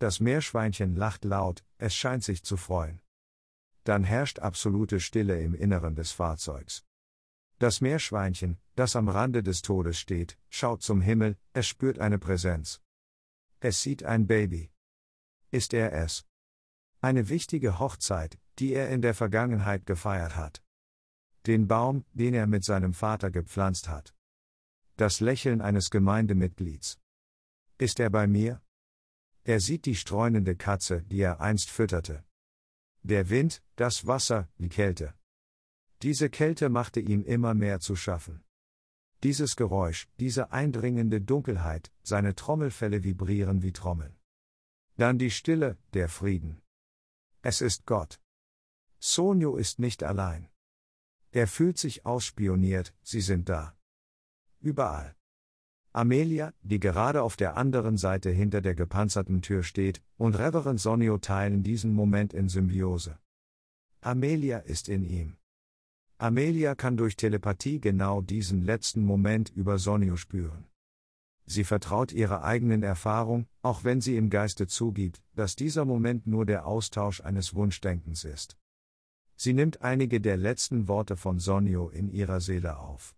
[0.00, 3.00] Das Meerschweinchen lacht laut, es scheint sich zu freuen.
[3.84, 6.84] Dann herrscht absolute Stille im Inneren des Fahrzeugs.
[7.60, 12.80] Das Meerschweinchen, das am Rande des Todes steht, schaut zum Himmel, es spürt eine Präsenz.
[13.60, 14.72] Es sieht ein Baby.
[15.52, 16.26] Ist er es?
[17.00, 20.60] Eine wichtige Hochzeit, die er in der Vergangenheit gefeiert hat.
[21.46, 24.14] Den Baum, den er mit seinem Vater gepflanzt hat.
[24.96, 26.98] Das Lächeln eines Gemeindemitglieds.
[27.78, 28.60] Ist er bei mir?
[29.44, 32.24] Er sieht die streunende Katze, die er einst fütterte.
[33.02, 35.14] Der Wind, das Wasser, die Kälte.
[36.02, 38.44] Diese Kälte machte ihm immer mehr zu schaffen.
[39.22, 44.16] Dieses Geräusch, diese eindringende Dunkelheit, seine Trommelfälle vibrieren wie Trommeln.
[44.96, 46.62] Dann die Stille, der Frieden.
[47.42, 48.20] Es ist Gott.
[48.98, 50.50] Sonio ist nicht allein.
[51.32, 53.76] Er fühlt sich ausspioniert, sie sind da.
[54.60, 55.14] Überall.
[55.92, 61.18] Amelia, die gerade auf der anderen Seite hinter der gepanzerten Tür steht, und Reverend Sonio
[61.18, 63.18] teilen diesen Moment in Symbiose.
[64.00, 65.36] Amelia ist in ihm.
[66.18, 70.66] Amelia kann durch Telepathie genau diesen letzten Moment über Sonio spüren.
[71.46, 76.44] Sie vertraut ihrer eigenen Erfahrung, auch wenn sie im Geiste zugibt, dass dieser Moment nur
[76.44, 78.56] der Austausch eines Wunschdenkens ist.
[79.42, 83.16] Sie nimmt einige der letzten Worte von Sonio in ihrer Seele auf.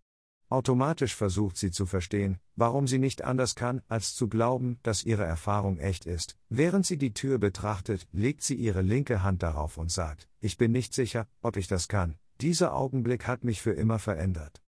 [0.48, 5.24] Automatisch versucht sie zu verstehen, warum sie nicht anders kann, als zu glauben, dass ihre
[5.24, 6.38] Erfahrung echt ist.
[6.48, 10.70] Während sie die Tür betrachtet, legt sie ihre linke Hand darauf und sagt, ich bin
[10.70, 14.62] nicht sicher, ob ich das kann, dieser Augenblick hat mich für immer verändert.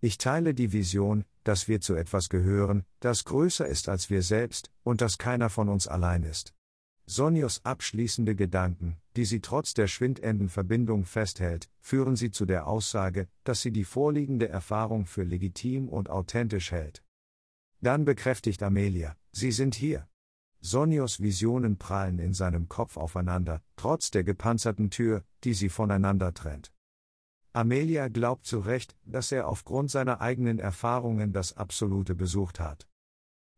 [0.00, 4.70] Ich teile die Vision, dass wir zu etwas gehören, das größer ist als wir selbst,
[4.84, 6.54] und dass keiner von uns allein ist.
[7.06, 13.28] Sonios abschließende Gedanken, die sie trotz der schwindenden Verbindung festhält, führen sie zu der Aussage,
[13.44, 17.02] dass sie die vorliegende Erfahrung für legitim und authentisch hält.
[17.80, 20.06] Dann bekräftigt Amelia, sie sind hier.
[20.60, 26.72] Sonios Visionen prallen in seinem Kopf aufeinander, trotz der gepanzerten Tür, die sie voneinander trennt.
[27.52, 32.86] Amelia glaubt zu Recht, dass er aufgrund seiner eigenen Erfahrungen das Absolute besucht hat.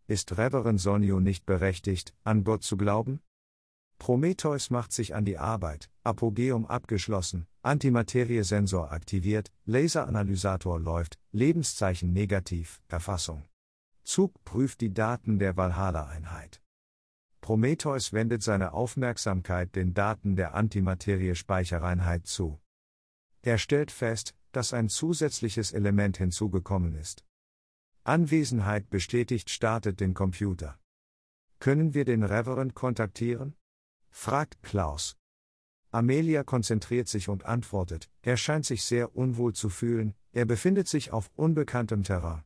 [0.07, 3.21] Ist Reverend Sonio nicht berechtigt, an Gott zu glauben?
[4.03, 13.45] Prometheus macht sich an die Arbeit, Apogeum abgeschlossen, Antimateriesensor aktiviert, Laseranalysator läuft, Lebenszeichen negativ, Erfassung.
[14.03, 16.61] Zug prüft die Daten der Valhalla-Einheit.
[17.41, 22.61] Prometheus wendet seine Aufmerksamkeit den Daten der Antimaterie-Speichereinheit zu.
[23.43, 27.25] Er stellt fest, dass ein zusätzliches Element hinzugekommen ist.
[28.03, 30.77] Anwesenheit bestätigt startet den Computer.
[31.61, 33.55] Können wir den Reverend kontaktieren?
[34.13, 35.17] Fragt Klaus.
[35.91, 41.13] Amelia konzentriert sich und antwortet, er scheint sich sehr unwohl zu fühlen, er befindet sich
[41.13, 42.45] auf unbekanntem Terrain.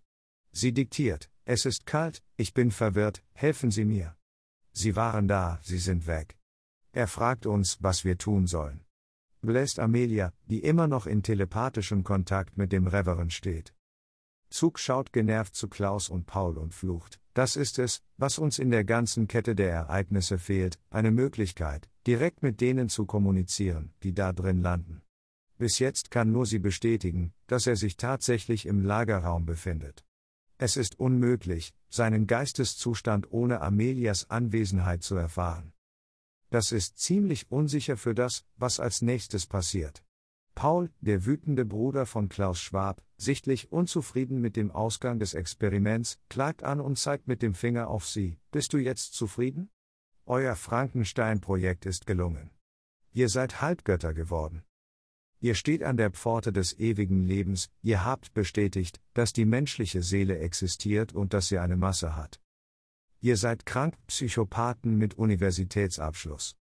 [0.52, 4.16] Sie diktiert, es ist kalt, ich bin verwirrt, helfen Sie mir.
[4.72, 6.38] Sie waren da, Sie sind weg.
[6.92, 8.86] Er fragt uns, was wir tun sollen
[9.46, 13.72] bläst Amelia, die immer noch in telepathischem Kontakt mit dem Reverend steht.
[14.50, 17.20] Zug schaut genervt zu Klaus und Paul und flucht.
[17.36, 22.42] Das ist es, was uns in der ganzen Kette der Ereignisse fehlt, eine Möglichkeit, direkt
[22.42, 25.02] mit denen zu kommunizieren, die da drin landen.
[25.58, 30.06] Bis jetzt kann nur sie bestätigen, dass er sich tatsächlich im Lagerraum befindet.
[30.56, 35.74] Es ist unmöglich, seinen Geisteszustand ohne Amelias Anwesenheit zu erfahren.
[36.48, 40.05] Das ist ziemlich unsicher für das, was als nächstes passiert.
[40.56, 46.64] Paul, der wütende Bruder von Klaus Schwab, sichtlich unzufrieden mit dem Ausgang des Experiments, klagt
[46.64, 48.38] an und zeigt mit dem Finger auf sie.
[48.52, 49.68] Bist du jetzt zufrieden?
[50.24, 52.50] Euer Frankenstein-Projekt ist gelungen.
[53.12, 54.62] Ihr seid Halbgötter geworden.
[55.40, 60.38] Ihr steht an der Pforte des ewigen Lebens, ihr habt bestätigt, dass die menschliche Seele
[60.38, 62.40] existiert und dass sie eine Masse hat.
[63.20, 66.56] Ihr seid krank Psychopathen mit Universitätsabschluss.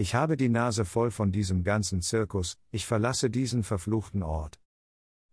[0.00, 4.58] Ich habe die Nase voll von diesem ganzen Zirkus, ich verlasse diesen verfluchten Ort.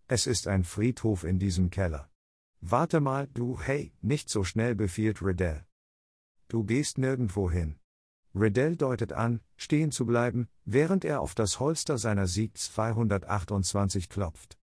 [0.09, 2.11] Es ist ein Friedhof in diesem Keller.
[2.59, 5.65] Warte mal, du, hey, nicht so schnell befiehlt Riddell.
[6.49, 7.79] Du gehst nirgendwo hin.
[8.35, 14.59] Riddell deutet an, stehen zu bleiben, während er auf das Holster seiner Sieg 228 klopft.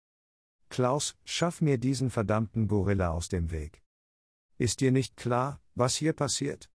[0.69, 3.83] Klaus, schaff mir diesen verdammten Gorilla aus dem Weg.
[4.57, 6.71] Ist dir nicht klar, was hier passiert?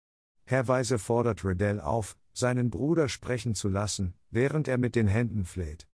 [0.46, 5.44] Herr Weise fordert Riddell auf, seinen Bruder sprechen zu lassen, während er mit den Händen
[5.44, 5.88] fleht.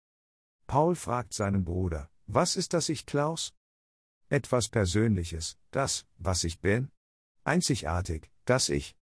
[0.67, 3.55] Paul fragt seinen Bruder, was ist das ich Klaus?
[4.29, 6.91] Etwas Persönliches, das, was ich bin?
[7.45, 8.97] Einzigartig, das Ich.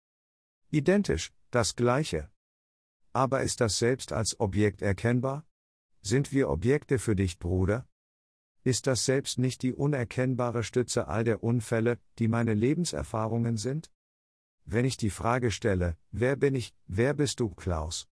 [0.71, 2.31] Identisch, das Gleiche.
[3.13, 5.45] Aber ist das selbst als Objekt erkennbar?
[6.03, 7.89] Sind wir Objekte für dich, Bruder?
[8.63, 13.91] Ist das selbst nicht die unerkennbare Stütze all der Unfälle, die meine Lebenserfahrungen sind?
[14.69, 18.09] Wenn ich die Frage stelle, wer bin ich, wer bist du, Klaus?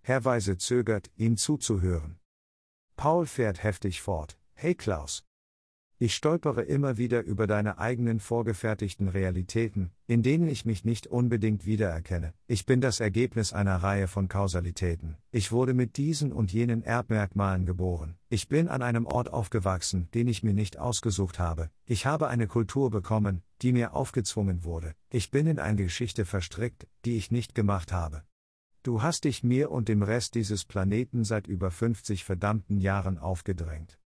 [0.00, 2.18] Herr Weise zögert, ihm zuzuhören.
[2.96, 5.24] Paul fährt heftig fort, hey Klaus,
[6.04, 11.64] ich stolpere immer wieder über deine eigenen vorgefertigten Realitäten, in denen ich mich nicht unbedingt
[11.64, 12.34] wiedererkenne.
[12.46, 15.16] Ich bin das Ergebnis einer Reihe von Kausalitäten.
[15.30, 18.16] Ich wurde mit diesen und jenen Erbmerkmalen geboren.
[18.28, 21.70] Ich bin an einem Ort aufgewachsen, den ich mir nicht ausgesucht habe.
[21.86, 24.92] Ich habe eine Kultur bekommen, die mir aufgezwungen wurde.
[25.08, 28.24] Ich bin in eine Geschichte verstrickt, die ich nicht gemacht habe.
[28.82, 33.98] Du hast dich mir und dem Rest dieses Planeten seit über 50 verdammten Jahren aufgedrängt.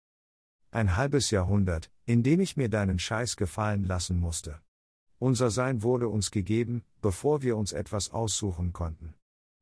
[0.76, 4.60] Ein halbes Jahrhundert, in dem ich mir deinen Scheiß gefallen lassen musste.
[5.18, 9.14] Unser Sein wurde uns gegeben, bevor wir uns etwas aussuchen konnten.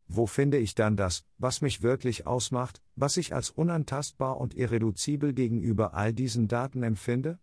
[0.09, 5.35] Wo finde ich dann das, was mich wirklich ausmacht, was ich als unantastbar und irreduzibel
[5.35, 7.39] gegenüber all diesen Daten empfinde?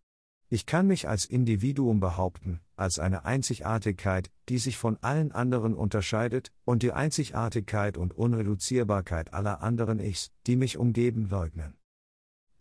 [0.50, 6.52] Ich kann mich als Individuum behaupten, als eine Einzigartigkeit, die sich von allen anderen unterscheidet,
[6.66, 11.81] und die Einzigartigkeit und Unreduzierbarkeit aller anderen Ichs, die mich umgeben, leugnen.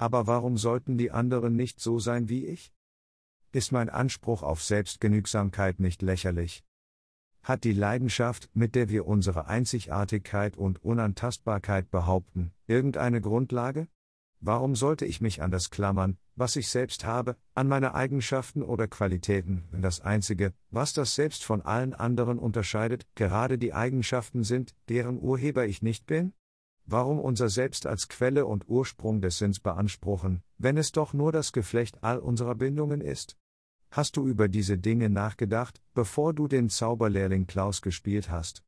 [0.00, 2.72] Aber warum sollten die anderen nicht so sein wie ich?
[3.52, 6.64] Ist mein Anspruch auf Selbstgenügsamkeit nicht lächerlich?
[7.42, 13.88] Hat die Leidenschaft, mit der wir unsere Einzigartigkeit und Unantastbarkeit behaupten, irgendeine Grundlage?
[14.40, 18.88] Warum sollte ich mich an das klammern, was ich selbst habe, an meine Eigenschaften oder
[18.88, 24.74] Qualitäten, wenn das Einzige, was das Selbst von allen anderen unterscheidet, gerade die Eigenschaften sind,
[24.88, 26.32] deren Urheber ich nicht bin?
[26.92, 31.52] Warum unser Selbst als Quelle und Ursprung des Sinns beanspruchen, wenn es doch nur das
[31.52, 33.38] Geflecht all unserer Bindungen ist?
[33.92, 38.64] Hast du über diese Dinge nachgedacht, bevor du den Zauberlehrling Klaus gespielt hast?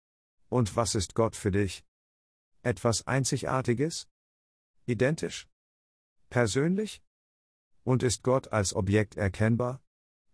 [0.48, 1.84] Und was ist Gott für dich?
[2.62, 4.06] Etwas Einzigartiges?
[4.86, 5.48] Identisch?
[6.30, 7.02] Persönlich?
[7.82, 9.82] Und ist Gott als Objekt erkennbar?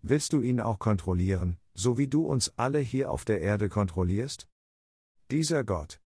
[0.03, 4.47] Willst du ihn auch kontrollieren, so wie du uns alle hier auf der Erde kontrollierst?
[5.31, 6.03] Dieser Gott,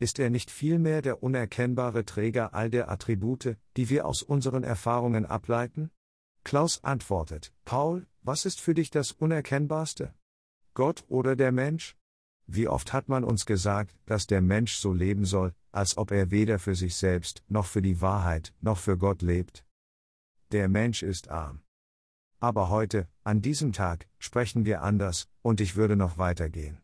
[0.00, 5.26] ist er nicht vielmehr der unerkennbare Träger all der Attribute, die wir aus unseren Erfahrungen
[5.26, 5.90] ableiten?
[6.42, 10.14] Klaus antwortet, Paul, was ist für dich das Unerkennbarste?
[10.72, 11.96] Gott oder der Mensch?
[12.46, 16.30] Wie oft hat man uns gesagt, dass der Mensch so leben soll, als ob er
[16.30, 19.66] weder für sich selbst, noch für die Wahrheit, noch für Gott lebt?
[20.50, 21.60] Der Mensch ist arm.
[22.40, 26.80] Aber heute, an diesem Tag, sprechen wir anders, und ich würde noch weitergehen.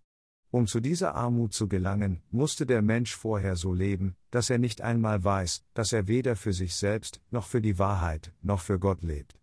[0.57, 4.81] Um zu dieser Armut zu gelangen, musste der Mensch vorher so leben, dass er nicht
[4.81, 9.03] einmal weiß, dass er weder für sich selbst, noch für die Wahrheit, noch für Gott
[9.03, 9.39] lebt.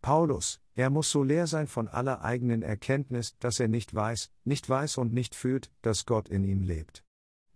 [0.00, 4.68] Paulus, er muss so leer sein von aller eigenen Erkenntnis, dass er nicht weiß, nicht
[4.68, 7.02] weiß und nicht fühlt, dass Gott in ihm lebt.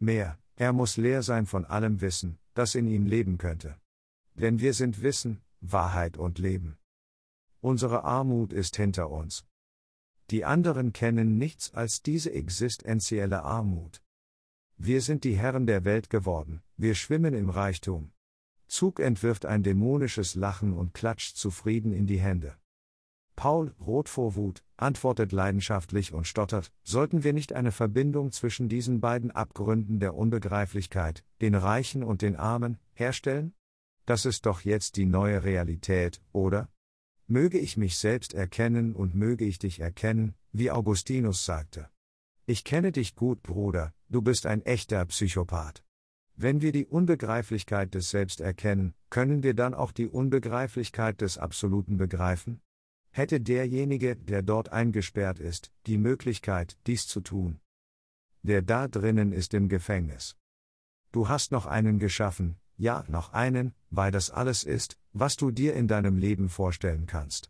[0.01, 3.77] Mehr, er muss leer sein von allem Wissen, das in ihm leben könnte.
[4.35, 6.79] Denn wir sind Wissen, Wahrheit und Leben.
[7.61, 9.47] Unsere Armut ist hinter uns,
[10.30, 14.03] die anderen kennen nichts als diese existenzielle Armut.
[14.76, 18.12] Wir sind die Herren der Welt geworden, wir schwimmen im Reichtum.
[18.66, 22.57] Zug entwirft ein dämonisches Lachen und klatscht zufrieden in die Hände.
[23.36, 29.01] Paul, rot vor Wut, antwortet leidenschaftlich und stottert, sollten wir nicht eine Verbindung zwischen diesen
[29.01, 33.55] beiden Abgründen der Unbegreiflichkeit, den Reichen und den Armen, herstellen?
[34.07, 36.72] Das ist doch jetzt die neue Realität, oder?
[37.33, 41.89] Möge ich mich selbst erkennen und möge ich dich erkennen, wie Augustinus sagte.
[42.45, 45.83] Ich kenne dich gut, Bruder, du bist ein echter Psychopath.
[46.37, 51.97] Wenn wir die Unbegreiflichkeit des Selbst erkennen, können wir dann auch die Unbegreiflichkeit des Absoluten
[51.97, 52.61] begreifen?
[53.12, 57.61] Hätte derjenige, der dort eingesperrt ist, die Möglichkeit, dies zu tun?
[58.43, 60.37] Der da drinnen ist im Gefängnis.
[61.12, 65.74] Du hast noch einen geschaffen, ja, noch einen, weil das alles ist, was du dir
[65.74, 67.49] in deinem Leben vorstellen kannst.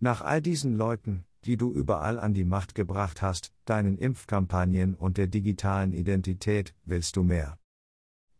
[0.00, 5.18] Nach all diesen Leuten, die du überall an die Macht gebracht hast, deinen Impfkampagnen und
[5.18, 7.58] der digitalen Identität, willst du mehr.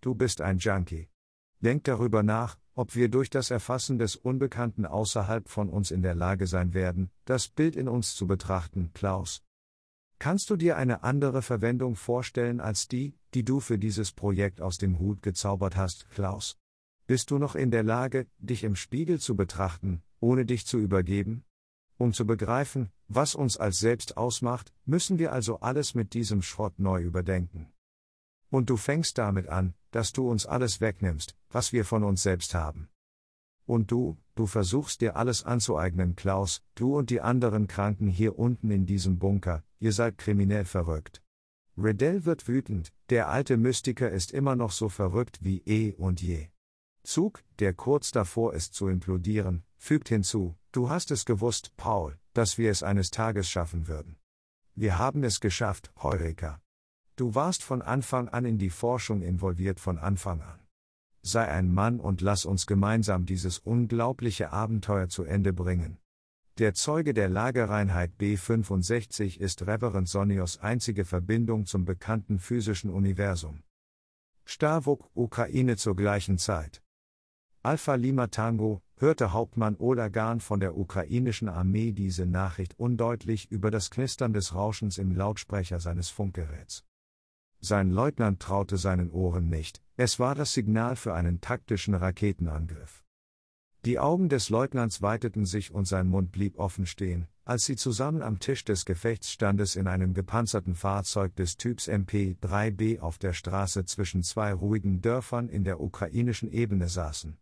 [0.00, 1.10] Du bist ein Junkie.
[1.60, 6.14] Denk darüber nach, ob wir durch das Erfassen des Unbekannten außerhalb von uns in der
[6.14, 9.42] Lage sein werden, das Bild in uns zu betrachten, Klaus.
[10.18, 14.78] Kannst du dir eine andere Verwendung vorstellen als die, die du für dieses Projekt aus
[14.78, 16.56] dem Hut gezaubert hast, Klaus?
[17.06, 21.44] Bist du noch in der Lage, dich im Spiegel zu betrachten, ohne dich zu übergeben?
[21.98, 26.78] Um zu begreifen, was uns als Selbst ausmacht, müssen wir also alles mit diesem Schrott
[26.78, 27.72] neu überdenken.
[28.50, 32.54] Und du fängst damit an, dass du uns alles wegnimmst, was wir von uns selbst
[32.54, 32.88] haben.
[33.66, 38.70] Und du, du versuchst dir alles anzueignen, Klaus, du und die anderen Kranken hier unten
[38.70, 41.22] in diesem Bunker, ihr seid kriminell verrückt.
[41.76, 46.48] Riddell wird wütend, der alte Mystiker ist immer noch so verrückt wie eh und je.
[47.02, 52.56] Zug, der kurz davor ist zu implodieren, fügt hinzu, du hast es gewusst, Paul, dass
[52.58, 54.16] wir es eines Tages schaffen würden.
[54.74, 56.60] Wir haben es geschafft, Heureka.
[57.16, 60.65] Du warst von Anfang an in die Forschung involviert von Anfang an.
[61.26, 65.98] Sei ein Mann und lass uns gemeinsam dieses unglaubliche Abenteuer zu Ende bringen.
[66.58, 73.64] Der Zeuge der Lagereinheit B65 ist Reverend Sonios einzige Verbindung zum bekannten physischen Universum.
[74.44, 76.80] Starvuk, Ukraine zur gleichen Zeit.
[77.64, 83.90] Alpha Lima Tango, hörte Hauptmann Olagan von der ukrainischen Armee diese Nachricht undeutlich über das
[83.90, 86.84] Knistern des Rauschens im Lautsprecher seines Funkgeräts.
[87.66, 93.02] Sein Leutnant traute seinen Ohren nicht, es war das Signal für einen taktischen Raketenangriff.
[93.84, 98.22] Die Augen des Leutnants weiteten sich und sein Mund blieb offen stehen, als sie zusammen
[98.22, 104.22] am Tisch des Gefechtsstandes in einem gepanzerten Fahrzeug des Typs MP-3B auf der Straße zwischen
[104.22, 107.36] zwei ruhigen Dörfern in der ukrainischen Ebene saßen.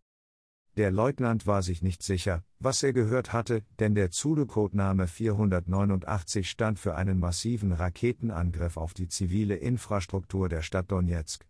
[0.77, 6.81] Der Leutnant war sich nicht sicher, was er gehört hatte, denn der Zulu-Codename 489 stand
[6.81, 11.47] für einen massiven Raketenangriff auf die zivile Infrastruktur der Stadt Donetsk.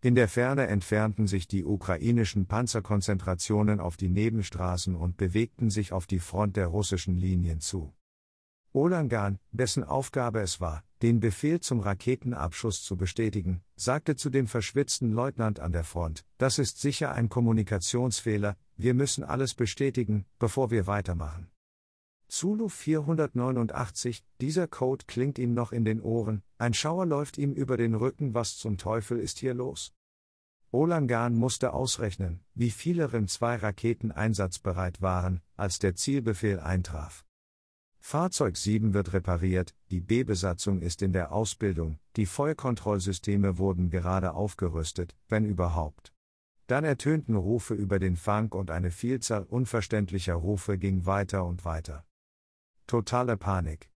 [0.00, 6.06] In der Ferne entfernten sich die ukrainischen Panzerkonzentrationen auf die Nebenstraßen und bewegten sich auf
[6.06, 7.92] die Front der russischen Linien zu.
[8.76, 15.12] Olangan, dessen Aufgabe es war, den Befehl zum Raketenabschuss zu bestätigen, sagte zu dem verschwitzten
[15.12, 20.86] Leutnant an der Front, das ist sicher ein Kommunikationsfehler, wir müssen alles bestätigen, bevor wir
[20.86, 21.48] weitermachen.
[22.28, 27.78] Zulu 489, dieser Code klingt ihm noch in den Ohren, ein Schauer läuft ihm über
[27.78, 29.94] den Rücken, was zum Teufel ist hier los?
[30.70, 37.25] Olangan musste ausrechnen, wie viele RIM 2 Raketen einsatzbereit waren, als der Zielbefehl eintraf.
[38.08, 45.16] Fahrzeug 7 wird repariert, die B-Besatzung ist in der Ausbildung, die Feuerkontrollsysteme wurden gerade aufgerüstet,
[45.28, 46.14] wenn überhaupt.
[46.68, 52.04] Dann ertönten Rufe über den Funk und eine Vielzahl unverständlicher Rufe ging weiter und weiter.
[52.86, 53.90] Totale Panik.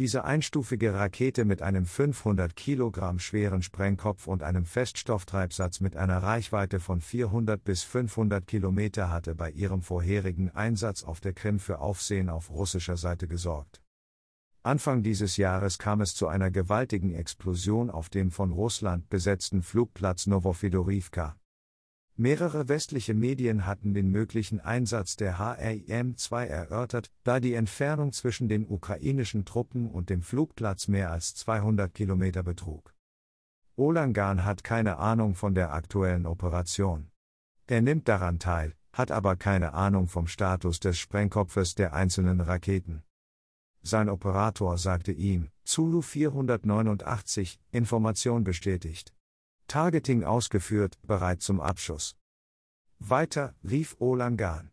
[0.00, 6.80] Diese einstufige Rakete mit einem 500 Kilogramm schweren Sprengkopf und einem Feststofftreibsatz mit einer Reichweite
[6.80, 12.28] von 400 bis 500 Kilometer hatte bei ihrem vorherigen Einsatz auf der Krim für Aufsehen
[12.28, 13.82] auf russischer Seite gesorgt.
[14.64, 20.26] Anfang dieses Jahres kam es zu einer gewaltigen Explosion auf dem von Russland besetzten Flugplatz
[20.26, 21.36] Novofedorivka.
[22.16, 28.68] Mehrere westliche Medien hatten den möglichen Einsatz der HRIM-2 erörtert, da die Entfernung zwischen den
[28.68, 32.94] ukrainischen Truppen und dem Flugplatz mehr als 200 Kilometer betrug.
[33.74, 37.10] Olangan hat keine Ahnung von der aktuellen Operation.
[37.66, 43.02] Er nimmt daran teil, hat aber keine Ahnung vom Status des Sprengkopfes der einzelnen Raketen.
[43.82, 49.12] Sein Operator sagte ihm, Zulu 489, Information bestätigt.
[49.66, 52.16] Targeting ausgeführt, bereit zum Abschuss.
[52.98, 54.70] Weiter, rief Olangan.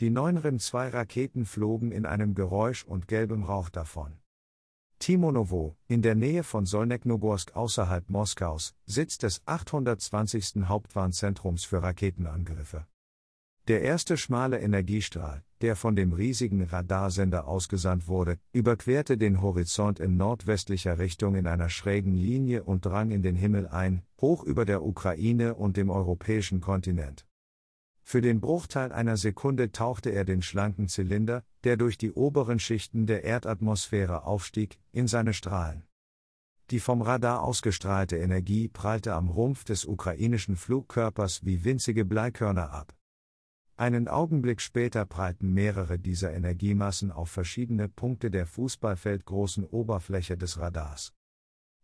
[0.00, 4.18] Die neun RIM-2-Raketen flogen in einem Geräusch und gelbem Rauch davon.
[4.98, 10.68] Timonovo, in der Nähe von Solneknogorsk außerhalb Moskaus, Sitz des 820.
[10.68, 12.86] Hauptwarnzentrums für Raketenangriffe.
[13.68, 20.16] Der erste schmale Energiestrahl, der von dem riesigen Radarsender ausgesandt wurde, überquerte den Horizont in
[20.16, 24.84] nordwestlicher Richtung in einer schrägen Linie und drang in den Himmel ein, hoch über der
[24.84, 27.26] Ukraine und dem europäischen Kontinent.
[28.02, 33.06] Für den Bruchteil einer Sekunde tauchte er den schlanken Zylinder, der durch die oberen Schichten
[33.06, 35.82] der Erdatmosphäre aufstieg, in seine Strahlen.
[36.70, 42.94] Die vom Radar ausgestrahlte Energie prallte am Rumpf des ukrainischen Flugkörpers wie winzige Bleikörner ab.
[43.78, 51.12] Einen Augenblick später prallten mehrere dieser Energiemassen auf verschiedene Punkte der fußballfeldgroßen Oberfläche des Radars.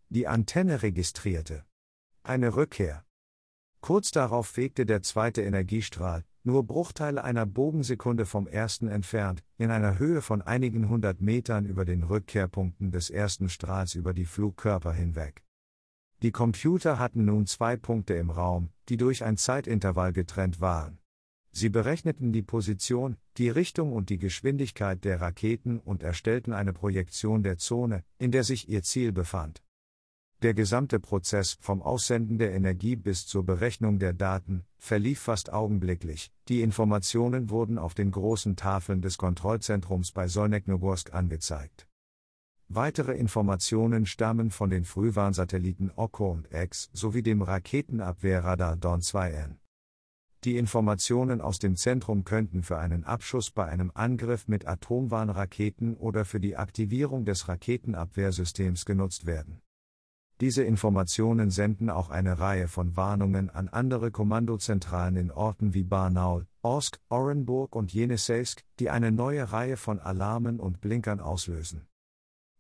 [0.09, 1.67] Die Antenne registrierte
[2.23, 3.05] eine Rückkehr.
[3.81, 9.99] Kurz darauf fegte der zweite Energiestrahl, nur Bruchteile einer Bogensekunde vom ersten entfernt, in einer
[9.99, 15.43] Höhe von einigen hundert Metern über den Rückkehrpunkten des ersten Strahls über die Flugkörper hinweg.
[16.23, 21.02] Die Computer hatten nun zwei Punkte im Raum, die durch ein Zeitintervall getrennt waren.
[21.53, 27.43] Sie berechneten die Position, die Richtung und die Geschwindigkeit der Raketen und erstellten eine Projektion
[27.43, 29.63] der Zone, in der sich ihr Ziel befand.
[30.43, 36.33] Der gesamte Prozess vom Aussenden der Energie bis zur Berechnung der Daten verlief fast augenblicklich.
[36.49, 41.87] Die Informationen wurden auf den großen Tafeln des Kontrollzentrums bei Solnechnogorsk angezeigt.
[42.67, 49.62] Weitere Informationen stammen von den Frühwarnsatelliten Oko und X sowie dem Raketenabwehrradar Dawn 2N.
[50.45, 56.25] Die Informationen aus dem Zentrum könnten für einen Abschuss bei einem Angriff mit Atomwarnraketen oder
[56.25, 59.61] für die Aktivierung des Raketenabwehrsystems genutzt werden.
[60.41, 66.49] Diese Informationen senden auch eine Reihe von Warnungen an andere Kommandozentralen in Orten wie Barnaul,
[66.63, 71.87] Orsk, Orenburg und Jenisejsk, die eine neue Reihe von Alarmen und Blinkern auslösen.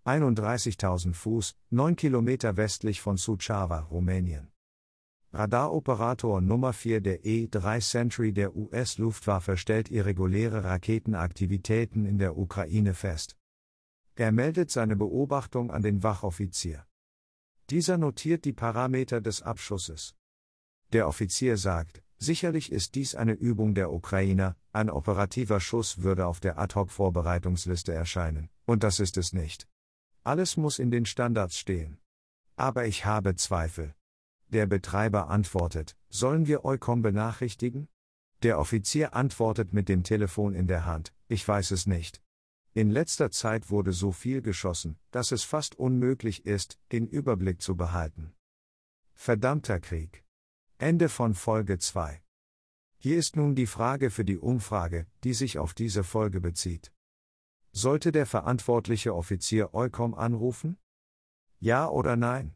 [0.04, 4.51] 31.000 Fuß, 9 Kilometer westlich von Suceava, Rumänien.
[5.34, 13.38] Radaroperator Nummer 4 der E-3 Sentry der US-Luftwaffe stellt irreguläre Raketenaktivitäten in der Ukraine fest.
[14.14, 16.84] Er meldet seine Beobachtung an den Wachoffizier.
[17.70, 20.14] Dieser notiert die Parameter des Abschusses.
[20.92, 26.40] Der Offizier sagt, sicherlich ist dies eine Übung der Ukrainer, ein operativer Schuss würde auf
[26.40, 29.66] der Ad-hoc-Vorbereitungsliste erscheinen, und das ist es nicht.
[30.24, 31.96] Alles muss in den Standards stehen.
[32.56, 33.94] Aber ich habe Zweifel.
[34.52, 37.88] Der Betreiber antwortet, sollen wir Eukom benachrichtigen?
[38.42, 42.20] Der Offizier antwortet mit dem Telefon in der Hand, ich weiß es nicht.
[42.74, 47.76] In letzter Zeit wurde so viel geschossen, dass es fast unmöglich ist, den Überblick zu
[47.76, 48.34] behalten.
[49.14, 50.22] Verdammter Krieg.
[50.76, 52.22] Ende von Folge 2.
[52.98, 56.92] Hier ist nun die Frage für die Umfrage, die sich auf diese Folge bezieht.
[57.72, 60.76] Sollte der verantwortliche Offizier Eukom anrufen?
[61.58, 62.54] Ja oder nein?